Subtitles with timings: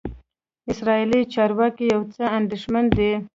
[0.71, 3.11] اسرائیلي چارواکي یو څه اندېښمن دي.